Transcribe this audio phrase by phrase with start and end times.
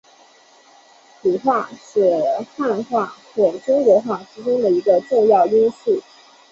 [1.21, 2.11] 儒化是
[2.57, 6.01] 汉化或中国化之中的一个重要因素。